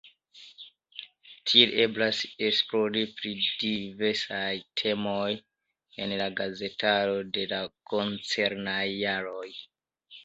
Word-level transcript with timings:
Tiel 1.49 1.73
eblas 1.83 2.21
esplori 2.47 3.03
pri 3.19 3.33
diversaj 3.65 4.49
temoj 4.83 5.29
en 6.07 6.17
la 6.23 6.31
gazetaro 6.43 7.23
de 7.39 7.45
la 7.53 7.63
koncernaj 7.93 8.83
jaroj. 8.95 9.49